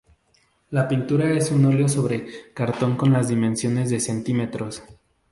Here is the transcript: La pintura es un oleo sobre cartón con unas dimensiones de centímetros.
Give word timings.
La 0.71 0.87
pintura 0.87 1.29
es 1.31 1.51
un 1.51 1.63
oleo 1.65 1.87
sobre 1.87 2.53
cartón 2.55 2.97
con 2.97 3.09
unas 3.09 3.27
dimensiones 3.27 3.91
de 3.91 3.99
centímetros. 3.99 4.81